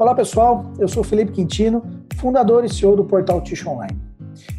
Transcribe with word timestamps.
Olá 0.00 0.14
pessoal, 0.14 0.64
eu 0.78 0.88
sou 0.88 1.04
Felipe 1.04 1.30
Quintino, 1.30 1.82
fundador 2.16 2.64
e 2.64 2.70
CEO 2.70 2.96
do 2.96 3.04
portal 3.04 3.42
Ticho 3.42 3.68
Online. 3.68 4.00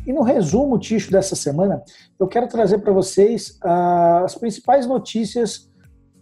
E 0.05 0.13
no 0.13 0.21
resumo 0.21 0.77
Ticho 0.77 1.11
dessa 1.11 1.35
semana, 1.35 1.81
eu 2.19 2.27
quero 2.27 2.47
trazer 2.47 2.77
para 2.77 2.93
vocês 2.93 3.57
uh, 3.65 4.23
as 4.23 4.35
principais 4.35 4.85
notícias 4.85 5.67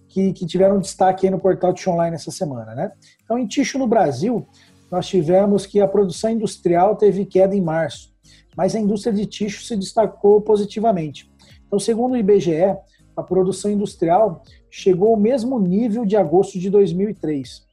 que, 0.07 0.31
que, 0.31 0.45
tiveram 0.45 0.79
destaque 0.79 1.29
no 1.29 1.37
portal 1.37 1.73
Ticho 1.73 1.91
Online 1.91 2.15
essa 2.15 2.31
semana. 2.31 2.73
Né? 2.73 2.93
Então, 3.21 3.37
em 3.37 3.45
Ticho 3.45 3.77
no 3.77 3.87
Brasil, 3.87 4.47
nós 4.89 5.05
tivemos 5.05 5.65
que 5.65 5.81
a 5.81 5.87
produção 5.87 6.29
industrial 6.29 6.95
teve 6.95 7.25
queda 7.25 7.53
em 7.53 7.61
março, 7.61 8.13
mas 8.55 8.73
a 8.73 8.79
indústria 8.79 9.11
de 9.11 9.25
ticho 9.25 9.65
se 9.65 9.75
destacou 9.75 10.39
positivamente. 10.39 11.29
Então, 11.67 11.77
segundo 11.77 12.13
o 12.13 12.17
IBGE, 12.17 12.73
a 13.17 13.21
produção 13.21 13.69
industrial 13.69 14.43
chegou 14.71 15.09
ao 15.09 15.19
mesmo 15.19 15.59
nível 15.59 16.05
de 16.05 16.15
agosto 16.15 16.57
de 16.57 16.69
2003. 16.69 17.67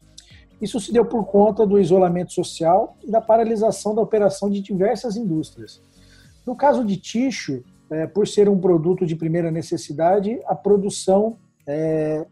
Isso 0.60 0.80
se 0.80 0.92
deu 0.92 1.04
por 1.04 1.24
conta 1.24 1.66
do 1.66 1.78
isolamento 1.78 2.32
social 2.32 2.96
e 3.02 3.10
da 3.10 3.20
paralisação 3.20 3.94
da 3.94 4.00
operação 4.00 4.48
de 4.48 4.60
diversas 4.60 5.16
indústrias. 5.16 5.82
No 6.46 6.56
caso 6.56 6.84
de 6.84 6.96
ticho, 6.96 7.62
é, 7.90 8.06
por 8.06 8.26
ser 8.26 8.48
um 8.48 8.58
produto 8.58 9.04
de 9.04 9.14
primeira 9.14 9.50
necessidade, 9.50 10.40
a 10.46 10.54
produção 10.54 11.36
é, 11.66 12.26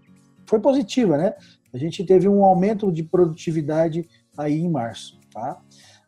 foi 0.47 0.61
positiva, 0.61 1.17
né? 1.17 1.35
A 1.73 1.79
gente 1.79 2.05
teve 2.05 2.29
um 2.29 2.45
aumento 2.45 2.93
de 2.93 3.03
produtividade 3.03 4.09
aí 4.39 4.61
em 4.61 4.71
março, 4.71 5.19
tá? 5.33 5.61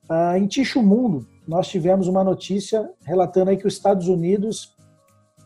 Ah, 0.09 0.39
em 0.39 0.47
Ticho 0.47 0.81
Mundo, 0.83 1.27
nós 1.47 1.67
tivemos 1.67 2.07
uma 2.07 2.23
notícia 2.23 2.89
relatando 3.03 3.51
aí 3.51 3.57
que 3.57 3.67
os 3.67 3.75
Estados 3.75 4.07
Unidos 4.07 4.77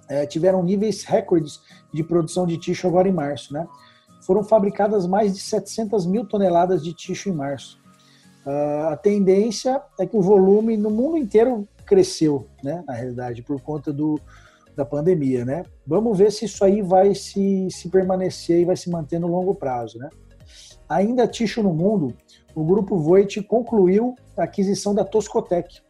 é, 0.09 0.27
tiveram 0.27 0.63
níveis 0.63 1.05
recordes 1.05 1.61
de 1.93 2.03
produção 2.03 2.47
de 2.47 2.59
ticho 2.59 2.87
agora 2.87 3.09
em 3.09 3.13
março, 3.13 3.55
né? 3.55 3.67
Foram 4.21 4.43
fabricadas 4.43 5.07
mais 5.07 5.35
de 5.35 5.41
700 5.41 6.07
mil 6.07 6.25
toneladas 6.27 6.83
de 6.83 6.95
tixo 6.95 7.29
em 7.29 7.33
março. 7.33 7.81
Uh, 8.47 8.89
a 8.89 8.97
tendência 8.97 9.83
é 9.99 10.07
que 10.07 10.17
o 10.17 10.23
volume 10.23 10.77
no 10.77 10.91
mundo 10.91 11.17
inteiro 11.17 11.69
cresceu, 11.85 12.47
né, 12.63 12.83
na 12.87 12.95
realidade, 12.95 13.43
por 13.43 13.61
conta 13.61 13.93
do, 13.93 14.19
da 14.77 14.85
pandemia, 14.85 15.45
né? 15.45 15.65
Vamos 15.87 16.17
ver 16.17 16.33
se 16.33 16.45
isso 16.45 16.65
aí 16.65 16.81
vai 16.81 17.15
se, 17.15 17.69
se 17.71 17.89
permanecer 17.89 18.61
e 18.61 18.65
vai 18.65 18.77
se 18.77 18.89
manter 18.89 19.19
no 19.19 19.27
longo 19.27 19.55
prazo, 19.55 19.99
né? 19.99 20.09
Ainda 20.89 21.27
tixo 21.27 21.63
no 21.63 21.73
mundo, 21.73 22.15
o 22.55 22.65
grupo 22.65 22.97
Voit 22.97 23.43
concluiu 23.43 24.17
a 24.37 24.45
aquisição 24.45 24.95
da 24.95 25.05
Toscotec. 25.05 25.81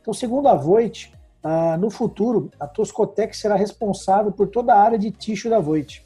Então, 0.00 0.14
segundo 0.14 0.48
a 0.48 0.54
Voit, 0.54 1.12
uh, 1.44 1.78
no 1.78 1.90
futuro, 1.90 2.50
a 2.58 2.66
Toscotec 2.66 3.36
será 3.36 3.54
responsável 3.54 4.32
por 4.32 4.48
toda 4.48 4.74
a 4.74 4.80
área 4.80 4.98
de 4.98 5.10
tixo 5.10 5.50
da 5.50 5.60
Voit. 5.60 6.04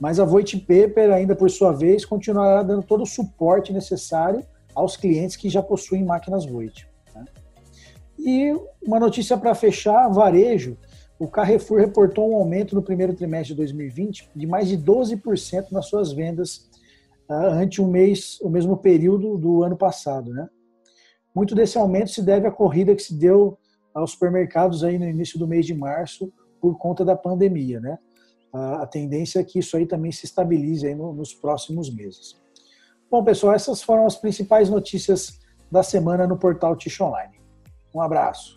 Mas 0.00 0.20
a 0.20 0.24
Voit 0.24 0.56
Paper, 0.58 1.12
ainda 1.12 1.34
por 1.34 1.50
sua 1.50 1.72
vez, 1.72 2.04
continuará 2.04 2.62
dando 2.62 2.82
todo 2.82 3.02
o 3.02 3.06
suporte 3.06 3.72
necessário 3.72 4.44
aos 4.74 4.96
clientes 4.96 5.36
que 5.36 5.48
já 5.48 5.62
possuem 5.62 6.04
máquinas 6.04 6.44
Voit. 6.44 6.86
Né? 7.14 7.24
E 8.18 8.54
uma 8.86 9.00
notícia 9.00 9.36
para 9.36 9.54
fechar: 9.54 10.08
varejo. 10.08 10.76
O 11.18 11.26
Carrefour 11.26 11.78
reportou 11.78 12.30
um 12.30 12.36
aumento 12.36 12.74
no 12.74 12.82
primeiro 12.82 13.14
trimestre 13.14 13.54
de 13.54 13.56
2020 13.56 14.30
de 14.36 14.46
mais 14.46 14.68
de 14.68 14.76
12% 14.76 15.72
nas 15.72 15.86
suas 15.86 16.12
vendas 16.12 16.68
uh, 17.28 17.52
ante 17.52 17.80
um 17.80 17.86
mês, 17.86 18.38
o 18.42 18.50
mesmo 18.50 18.76
período 18.76 19.38
do 19.38 19.62
ano 19.62 19.78
passado. 19.78 20.30
Né? 20.30 20.46
Muito 21.34 21.54
desse 21.54 21.78
aumento 21.78 22.10
se 22.10 22.22
deve 22.22 22.46
à 22.46 22.50
corrida 22.50 22.94
que 22.94 23.02
se 23.02 23.14
deu 23.14 23.58
aos 23.94 24.10
supermercados 24.10 24.84
aí 24.84 24.98
no 24.98 25.08
início 25.08 25.38
do 25.38 25.48
mês 25.48 25.64
de 25.64 25.72
março 25.72 26.30
por 26.60 26.76
conta 26.76 27.02
da 27.02 27.16
pandemia. 27.16 27.80
Né? 27.80 27.98
A 28.52 28.86
tendência 28.86 29.40
é 29.40 29.44
que 29.44 29.58
isso 29.58 29.76
aí 29.76 29.86
também 29.86 30.10
se 30.12 30.24
estabilize 30.24 30.86
aí 30.86 30.94
no, 30.94 31.12
nos 31.12 31.34
próximos 31.34 31.94
meses. 31.94 32.40
Bom, 33.10 33.22
pessoal, 33.22 33.54
essas 33.54 33.82
foram 33.82 34.06
as 34.06 34.16
principais 34.16 34.68
notícias 34.68 35.40
da 35.70 35.82
semana 35.82 36.26
no 36.26 36.38
portal 36.38 36.76
Tish 36.76 37.00
Online. 37.00 37.34
Um 37.94 38.00
abraço. 38.00 38.55